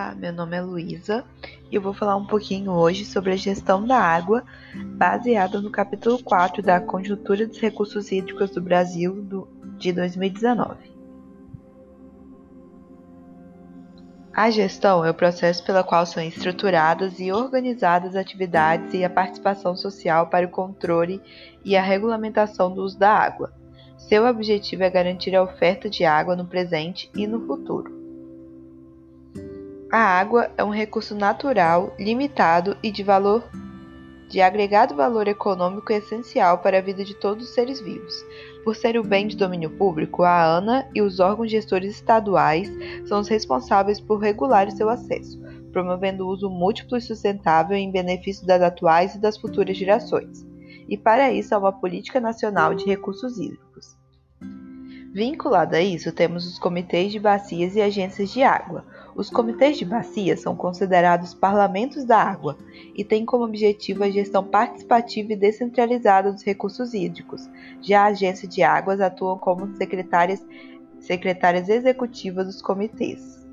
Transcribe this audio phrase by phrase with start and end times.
[0.00, 1.26] Olá, meu nome é Luísa
[1.70, 4.42] e eu vou falar um pouquinho hoje sobre a gestão da água,
[4.96, 9.46] baseada no capítulo 4 da Conjuntura dos Recursos Hídricos do Brasil do,
[9.76, 10.90] de 2019.
[14.32, 19.76] A gestão é o processo pelo qual são estruturadas e organizadas atividades e a participação
[19.76, 21.20] social para o controle
[21.62, 23.52] e a regulamentação do uso da água.
[23.98, 27.99] Seu objetivo é garantir a oferta de água no presente e no futuro.
[29.92, 33.42] A água é um recurso natural, limitado e de valor
[34.28, 38.14] de agregado valor econômico essencial para a vida de todos os seres vivos.
[38.62, 42.70] Por ser o bem de domínio público, a ANA e os órgãos gestores estaduais
[43.06, 45.40] são os responsáveis por regular seu acesso,
[45.72, 50.46] promovendo o uso múltiplo e sustentável em benefício das atuais e das futuras gerações.
[50.88, 53.69] E para isso há uma política nacional de recursos hídricos.
[55.12, 58.84] Vinculado a isso, temos os comitês de bacias e agências de água.
[59.16, 62.56] Os comitês de bacia são considerados parlamentos da água
[62.94, 67.50] e têm como objetivo a gestão participativa e descentralizada dos recursos hídricos.
[67.80, 70.46] Já a agência de águas atuam como secretárias,
[71.00, 73.44] secretárias executivas dos comitês.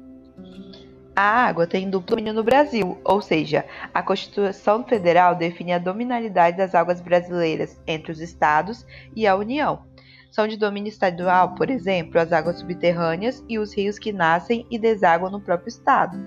[1.16, 6.56] A água tem duplo domínio no Brasil, ou seja, a Constituição Federal define a dominalidade
[6.56, 9.82] das águas brasileiras entre os estados e a União.
[10.32, 14.78] São de domínio estadual, por exemplo, as águas subterrâneas e os rios que nascem e
[14.78, 16.18] desaguam no próprio estado.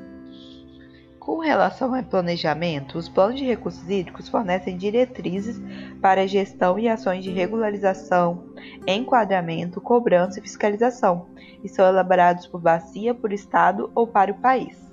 [1.21, 5.61] Com relação ao planejamento, os planos de recursos hídricos fornecem diretrizes
[6.01, 8.47] para gestão e ações de regularização,
[8.87, 11.29] enquadramento, cobrança e fiscalização,
[11.63, 14.91] e são elaborados por bacia, por estado ou para o país.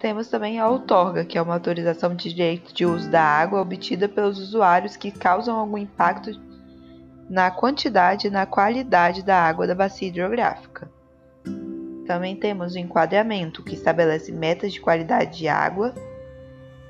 [0.00, 4.08] Temos também a outorga, que é uma autorização de direito de uso da água obtida
[4.08, 6.32] pelos usuários que causam algum impacto
[7.28, 10.90] na quantidade e na qualidade da água da bacia hidrográfica.
[12.06, 15.94] Também temos o enquadramento, que estabelece metas de qualidade de água,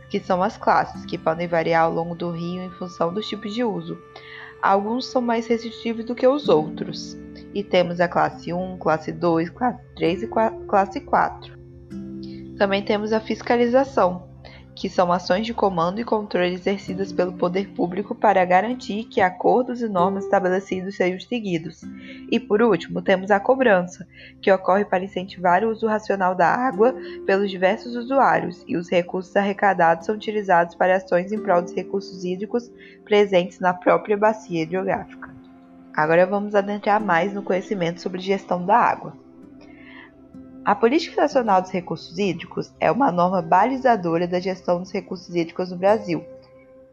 [0.09, 3.53] que são as classes, que podem variar ao longo do rio em função dos tipos
[3.53, 3.99] de uso.
[4.63, 7.17] Alguns são mais restritivos do que os outros.
[7.53, 10.29] E temos a classe 1, classe 2, classe 3 e
[10.67, 11.59] classe 4.
[12.57, 14.28] Também temos a fiscalização,
[14.79, 19.83] que são ações de comando e controle exercidas pelo poder público para garantir que acordos
[19.83, 21.83] e normas estabelecidos sejam seguidos.
[22.31, 24.07] E por último, temos a cobrança,
[24.41, 26.95] que ocorre para incentivar o uso racional da água
[27.27, 32.25] pelos diversos usuários, e os recursos arrecadados são utilizados para ações em prol dos recursos
[32.25, 32.71] hídricos
[33.05, 35.35] presentes na própria bacia hidrográfica.
[35.93, 39.28] Agora vamos adentrar mais no conhecimento sobre gestão da água.
[40.69, 45.71] A Política Nacional dos Recursos Hídricos é uma norma balizadora da gestão dos recursos hídricos
[45.71, 46.23] no Brasil,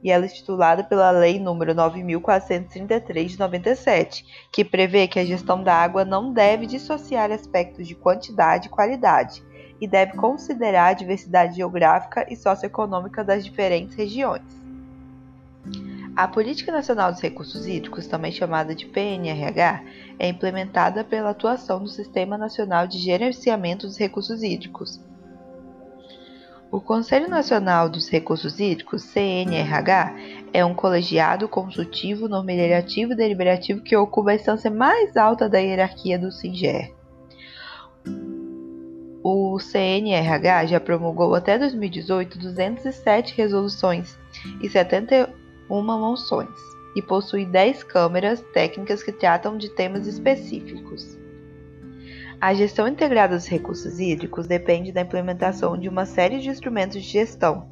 [0.01, 5.61] e ela é titulada pela Lei nº 9433 de 97, que prevê que a gestão
[5.61, 9.43] da água não deve dissociar aspectos de quantidade e qualidade,
[9.81, 14.41] e deve considerar a diversidade geográfica e socioeconômica das diferentes regiões.
[16.15, 19.83] A Política Nacional dos Recursos Hídricos, também chamada de PNRH,
[20.17, 25.03] é implementada pela atuação do Sistema Nacional de Gerenciamento dos Recursos Hídricos.
[26.71, 30.15] O Conselho Nacional dos Recursos Hídricos, CNRH,
[30.53, 36.17] é um colegiado consultivo, normativo e deliberativo que ocupa a instância mais alta da hierarquia
[36.17, 36.93] do SINGER.
[39.21, 44.17] O CNRH já promulgou até 2018 207 resoluções
[44.61, 46.49] e 71 uma monções
[46.95, 51.17] e possui 10 câmeras técnicas que tratam de temas específicos.
[52.39, 57.09] A gestão integrada dos recursos hídricos depende da implementação de uma série de instrumentos de
[57.09, 57.69] gestão.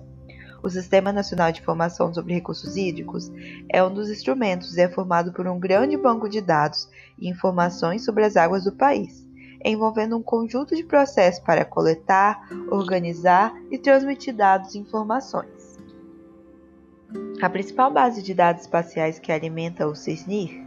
[0.63, 3.29] O Sistema Nacional de Informação sobre Recursos Hídricos
[3.69, 6.87] é um dos instrumentos e é formado por um grande banco de dados
[7.19, 9.27] e informações sobre as águas do país,
[9.63, 15.72] envolvendo um conjunto de processos para coletar, organizar e transmitir dados e informações.
[17.43, 20.63] A principal base de dados espaciais que alimenta o CISNIR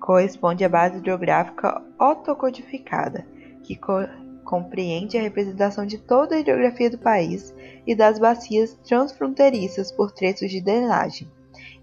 [0.00, 3.24] corresponde à base hidrográfica autocodificada,
[3.62, 3.92] que co
[4.44, 7.54] compreende a representação de toda a hidrografia do país
[7.86, 11.30] e das bacias transfronteiriças por trechos de drenagem,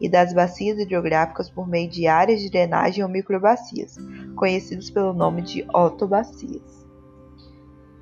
[0.01, 3.95] e das bacias hidrográficas por meio de áreas de drenagem ou microbacias,
[4.35, 6.85] conhecidas pelo nome de otobacias.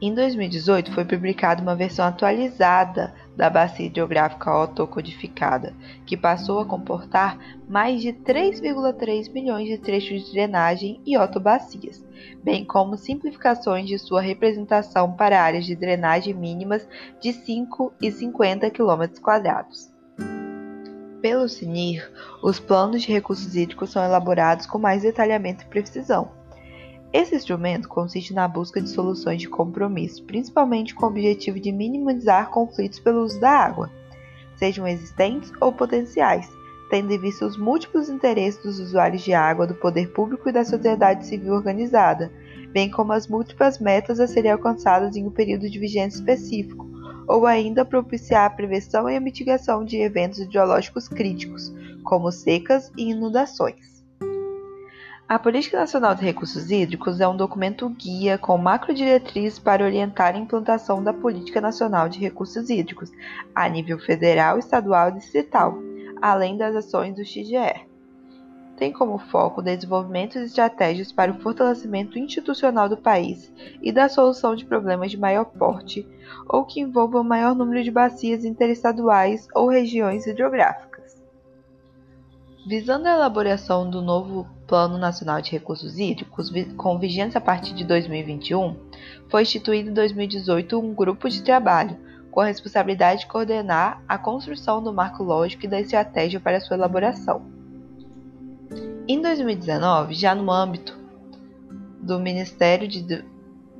[0.01, 5.73] Em 2018, foi publicada uma versão atualizada da bacia hidrográfica autocodificada,
[6.05, 7.37] que passou a comportar
[7.67, 12.03] mais de 3,3 milhões de trechos de drenagem e otobacias,
[12.43, 16.87] bem como simplificações de sua representação para áreas de drenagem mínimas
[17.19, 19.03] de 5 e 50 km.
[21.21, 22.11] Pelo CINIR,
[22.43, 26.44] os planos de recursos hídricos são elaborados com mais detalhamento e precisão
[27.13, 32.49] Esse instrumento consiste na busca de soluções de compromisso, principalmente com o objetivo de minimizar
[32.49, 33.89] conflitos pelo uso da água,
[34.57, 36.49] sejam existentes ou potenciais,
[36.89, 40.65] tendo em vista os múltiplos interesses dos usuários de água, do poder público e da
[40.65, 42.31] sociedade civil organizada,
[42.71, 46.85] bem como as múltiplas metas a serem alcançadas em um período de vigência específico,
[47.27, 51.73] ou ainda propiciar a prevenção e a mitigação de eventos hidrológicos críticos,
[52.03, 53.94] como secas e inundações.
[55.27, 60.37] A Política Nacional de Recursos Hídricos é um documento guia com macrodiretrizes para orientar a
[60.37, 63.11] implantação da Política Nacional de Recursos Hídricos
[63.55, 65.79] a nível federal, estadual e distrital,
[66.21, 67.87] além das ações do XGE.
[68.77, 73.51] Tem como foco o desenvolvimento de estratégias para o fortalecimento institucional do país
[73.81, 76.07] e da solução de problemas de maior porte
[76.47, 81.19] ou que envolvam maior número de bacias interestaduais ou regiões hidrográficas.
[82.67, 87.83] Visando a elaboração do novo Plano Nacional de Recursos Hídricos, com vigência a partir de
[87.83, 88.75] 2021,
[89.29, 91.97] foi instituído em 2018 um grupo de trabalho
[92.31, 96.75] com a responsabilidade de coordenar a construção do marco lógico e da estratégia para sua
[96.75, 97.45] elaboração.
[99.07, 100.97] Em 2019, já no âmbito
[102.01, 103.23] do Ministério de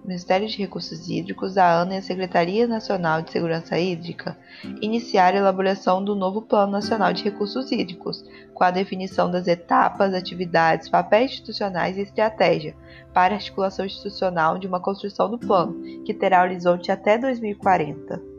[0.07, 4.37] Ministério de Recursos Hídricos, a ANA e a Secretaria Nacional de Segurança Hídrica
[4.81, 8.23] iniciaram a elaboração do novo Plano Nacional de Recursos Hídricos,
[8.53, 12.75] com a definição das etapas, atividades, papéis institucionais e estratégia
[13.13, 18.34] para articulação institucional de uma construção do plano, que terá horizonte até 2040.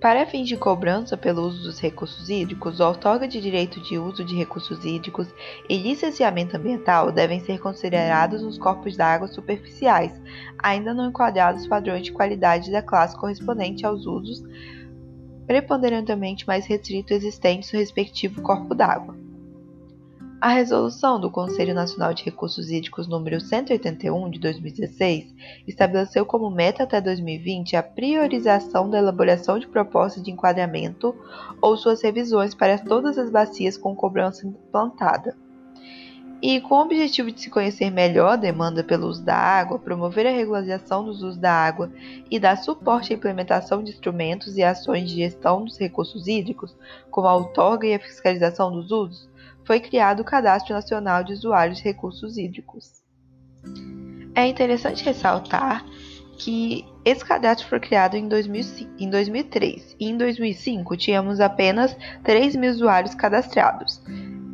[0.00, 4.24] Para fins de cobrança pelo uso dos recursos hídricos, o outorga de direito de uso
[4.24, 5.26] de recursos hídricos
[5.68, 10.12] e licenciamento ambiental devem ser considerados nos corpos d'água superficiais,
[10.56, 14.44] ainda não enquadrados padrões de qualidade da classe correspondente aos usos
[15.48, 19.27] preponderantemente mais restritos existentes no respectivo corpo d'água.
[20.40, 25.34] A resolução do Conselho Nacional de Recursos Hídricos número 181 de 2016
[25.66, 31.12] estabeleceu como meta até 2020 a priorização da elaboração de propostas de enquadramento
[31.60, 35.36] ou suas revisões para todas as bacias com cobrança implantada.
[36.40, 40.24] E com o objetivo de se conhecer melhor a demanda pelo uso da água, promover
[40.24, 41.90] a regularização dos usos da água
[42.30, 46.76] e dar suporte à implementação de instrumentos e ações de gestão dos recursos hídricos,
[47.10, 49.28] como a outorga e a fiscalização dos usos,
[49.68, 53.02] foi criado o Cadastro Nacional de Usuários de Recursos Hídricos.
[54.34, 55.84] É interessante ressaltar
[56.38, 61.94] que esse cadastro foi criado em, 2005, em 2003 e em 2005 tínhamos apenas
[62.24, 64.00] 3 mil usuários cadastrados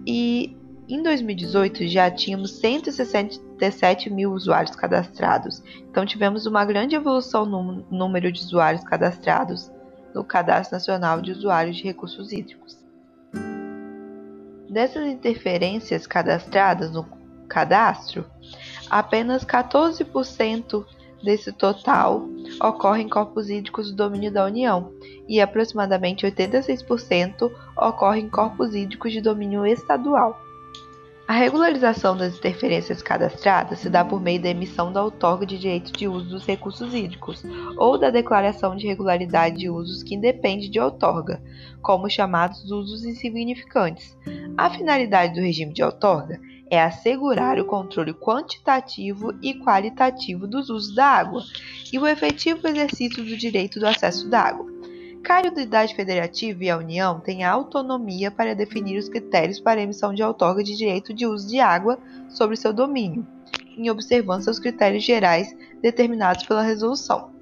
[0.05, 0.57] e
[0.89, 5.63] em 2018 já tínhamos 167 mil usuários cadastrados.
[5.89, 9.71] Então tivemos uma grande evolução no número de usuários cadastrados
[10.13, 12.84] no Cadastro Nacional de Usuários de Recursos Hídricos.
[14.75, 17.07] Dessas interferências cadastradas no
[17.49, 18.25] cadastro,
[18.91, 20.85] apenas 14%
[21.23, 22.27] desse total
[22.61, 24.91] ocorre em corpos hídricos do domínio da União
[25.29, 30.44] e aproximadamente 86% ocorre em corpos hídricos de domínio estadual.
[31.27, 35.91] A regularização das interferências cadastradas se dá por meio da emissão da outorga de direito
[35.91, 37.43] de uso dos recursos hídricos
[37.79, 41.43] ou da declaração de regularidade de usos que independe de outorga,
[41.81, 44.15] como chamados usos insignificantes.
[44.55, 46.39] A finalidade do regime de outorga
[46.71, 51.43] é assegurar o controle quantitativo e qualitativo dos usos da água
[51.91, 54.74] e o efetivo exercício do direito do acesso da água.
[55.25, 60.13] Cada unidade federativa e a União têm a autonomia para definir os critérios para emissão
[60.13, 63.27] de outorga de direito de uso de água sobre seu domínio,
[63.75, 67.33] em observância aos critérios gerais determinados pela resolução.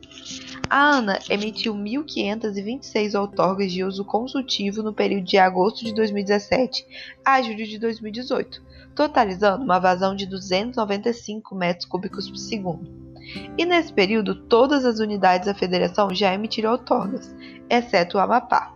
[0.71, 6.87] A ANA emitiu 1.526 outorgas de uso consultivo no período de agosto de 2017
[7.25, 8.63] a julho de 2018,
[8.95, 13.12] totalizando uma vazão de 295 metros cúbicos por segundo.
[13.57, 17.35] E nesse período, todas as unidades da federação já emitiram outorgas,
[17.69, 18.75] exceto o Amapá.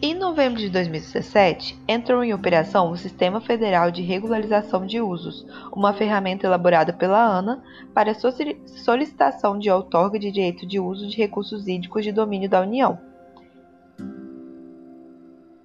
[0.00, 5.94] Em novembro de 2017, entrou em operação o Sistema Federal de Regularização de Usos, uma
[5.94, 7.62] ferramenta elaborada pela ANA
[7.94, 12.98] para solicitação de outorga de direito de uso de recursos hídricos de domínio da União.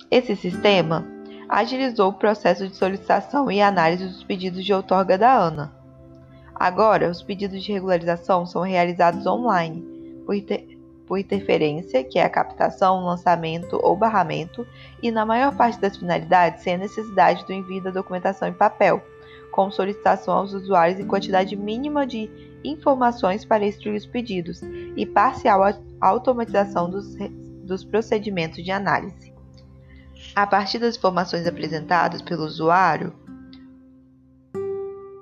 [0.09, 1.05] Esse sistema
[1.49, 5.78] agilizou o processo de solicitação e análise dos pedidos de outorga da ANA.
[6.59, 9.81] Agora, os pedidos de regularização são realizados online,
[10.25, 14.67] por, inter por interferência, que é a captação, lançamento ou barramento,
[15.01, 19.01] e na maior parte das finalidades sem a necessidade do envio da documentação em papel,
[19.51, 22.29] com solicitação aos usuários em quantidade mínima de
[22.63, 24.61] informações para instruir os pedidos
[24.95, 25.61] e parcial
[25.99, 27.15] automatização dos,
[27.63, 29.33] dos procedimentos de análise.
[30.35, 33.13] A partir das informações apresentadas pelo usuário,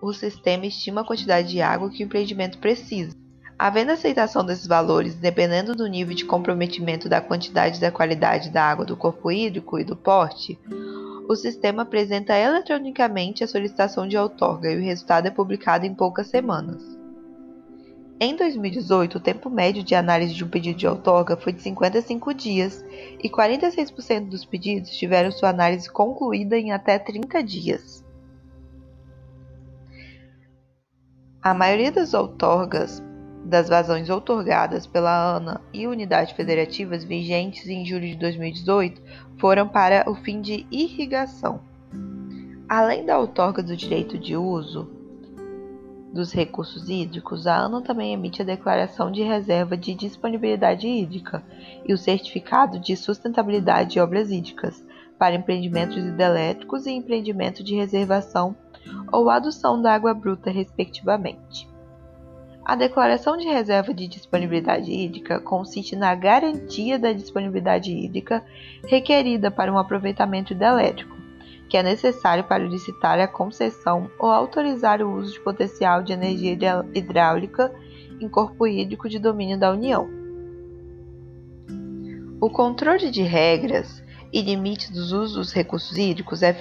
[0.01, 3.15] o sistema estima a quantidade de água que o empreendimento precisa.
[3.57, 8.63] Havendo aceitação desses valores, dependendo do nível de comprometimento da quantidade e da qualidade da
[8.63, 10.59] água do corpo hídrico e do porte,
[11.27, 16.27] o sistema apresenta eletronicamente a solicitação de outorga e o resultado é publicado em poucas
[16.27, 16.97] semanas.
[18.19, 22.33] Em 2018, o tempo médio de análise de um pedido de outorga foi de 55
[22.33, 22.83] dias
[23.23, 28.06] e 46% dos pedidos tiveram sua análise concluída em até 30 dias.
[31.47, 33.01] A maioria das outorgas
[33.45, 39.01] das vazões outorgadas pela ANA e unidades federativas vigentes em julho de 2018
[39.37, 41.61] foram para o fim de irrigação.
[42.67, 44.91] Além da outorga do direito de uso
[46.13, 51.41] dos recursos hídricos, a ANA também emite a Declaração de Reserva de Disponibilidade Hídrica
[51.87, 54.83] e o Certificado de Sustentabilidade de Obras Hídricas
[55.17, 58.53] para empreendimentos hidrelétricos e empreendimento de reservação
[59.11, 61.67] ou adução da água bruta, respectivamente.
[62.67, 68.43] A declaração de reserva de disponibilidade hídrica consiste na garantia da disponibilidade hídrica
[68.85, 71.15] requerida para um aproveitamento hidrelétrico,
[71.69, 76.57] que é necessário para licitar a concessão ou autorizar o uso de potencial de energia
[76.93, 77.73] hidráulica
[78.19, 80.09] em corpo hídrico de domínio da União.
[82.41, 86.51] O controle de regras e limites dos usos dos recursos hídricos é,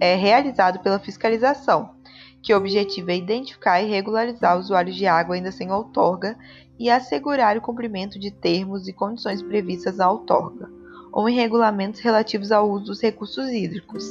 [0.00, 1.98] é realizado pela fiscalização
[2.42, 6.36] que objetiva é identificar e regularizar usuários de água ainda sem outorga
[6.78, 10.70] e assegurar o cumprimento de termos e condições previstas na outorga,
[11.12, 14.04] ou em regulamentos relativos ao uso dos recursos hídricos.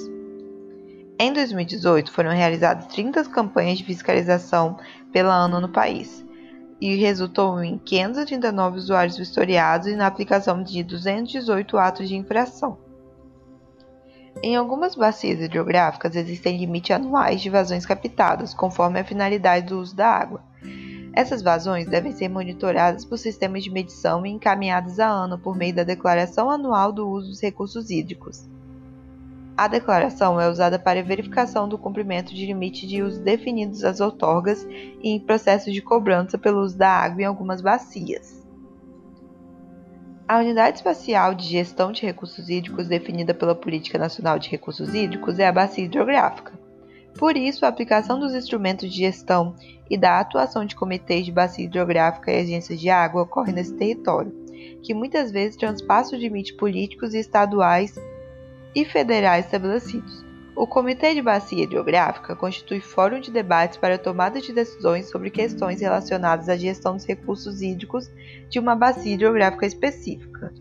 [1.19, 4.77] Em 2018, foram realizadas 30 campanhas de fiscalização
[5.11, 6.23] pela ANA no país,
[6.79, 12.77] e resultou em 539 usuários vistoriados e na aplicação de 218 atos de infração.
[14.43, 19.95] Em algumas bacias hidrográficas existem limites anuais de vazões captadas, conforme a finalidade do uso
[19.95, 20.43] da água.
[21.13, 25.73] Essas vazões devem ser monitoradas por sistemas de medição e encaminhadas a ano por meio
[25.73, 28.45] da Declaração Anual do Uso dos Recursos Hídricos.
[29.57, 34.63] A declaração é usada para verificação do cumprimento de limites de uso definidos às outorgas
[34.69, 38.46] e em processos de cobrança pelo uso da água em algumas bacias.
[40.27, 45.39] A Unidade Espacial de Gestão de Recursos Hídricos definida pela Política Nacional de Recursos Hídricos
[45.39, 46.51] é a Bacia Hidrográfica.
[47.17, 49.55] Por isso, a aplicação dos instrumentos de gestão
[49.89, 54.35] e da atuação de comitês de bacia hidrográfica e agências de água ocorre nesse território,
[54.83, 57.95] que muitas vezes transpassa os limites políticos e estaduais
[58.75, 60.26] e federais estabelecidos.
[60.57, 65.81] O Comitê de Bacia Hidrográfica constitui fórum de debates para tomada de decisões sobre questões
[65.81, 68.09] relacionadas à gestão dos recursos hídricos
[68.49, 70.51] de uma bacia hidrográfica específica.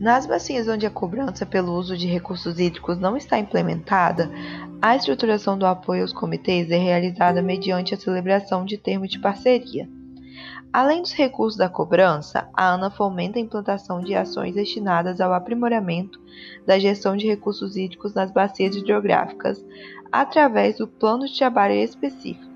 [0.00, 4.30] Nas bacias onde a cobrança pelo uso de recursos hídricos não está implementada,
[4.80, 9.86] a estruturação do apoio aos comitês é realizada mediante a celebração de termos de parceria.
[10.72, 16.20] Além dos recursos da cobrança, a ANA fomenta a implantação de ações destinadas ao aprimoramento
[16.66, 19.64] da gestão de recursos hídricos nas bacias hidrográficas,
[20.12, 22.55] através do plano de trabalho específicos.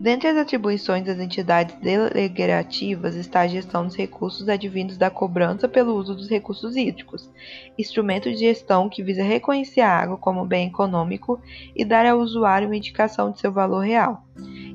[0.00, 5.96] Dentre as atribuições das entidades deliberativas está a gestão dos recursos advindos da cobrança pelo
[5.96, 7.28] uso dos recursos hídricos,
[7.76, 11.40] instrumento de gestão que visa reconhecer a água como bem econômico
[11.74, 14.24] e dar ao usuário uma indicação de seu valor real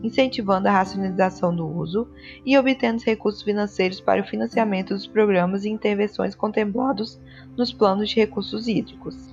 [0.03, 2.09] incentivando a racionalização do uso
[2.45, 7.17] e obtendo recursos financeiros para o financiamento dos programas e intervenções contemplados
[7.55, 9.32] nos planos de recursos hídricos.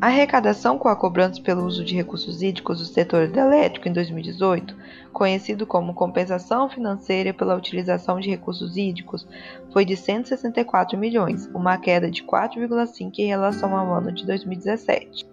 [0.00, 4.76] A arrecadação com a cobrança pelo uso de recursos hídricos do setor elétrico em 2018,
[5.12, 9.26] conhecido como compensação financeira pela utilização de recursos hídricos,
[9.72, 15.26] foi de 164 milhões, uma queda de 4,5 em relação ao ano de 2017.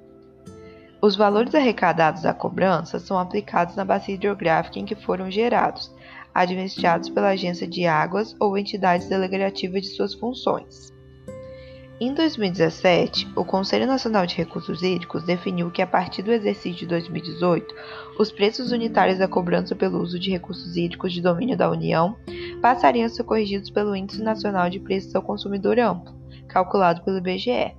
[1.00, 5.94] Os valores arrecadados da cobrança são aplicados na bacia hidrográfica em que foram gerados,
[6.34, 10.95] administrados pela Agência de Águas ou entidades delegativas de suas funções.
[11.98, 16.86] Em 2017, o Conselho Nacional de Recursos Hídricos definiu que, a partir do exercício de
[16.88, 17.74] 2018,
[18.20, 22.18] os preços unitários da cobrança pelo uso de recursos hídricos de domínio da União
[22.62, 26.14] passariam a ser corrigidos pelo Índice Nacional de Preços ao Consumidor Amplo,
[26.50, 27.74] calculado pelo IBGE.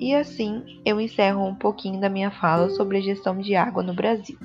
[0.00, 3.92] E assim eu encerro um pouquinho da minha fala sobre a gestão de água no
[3.92, 4.38] Brasil.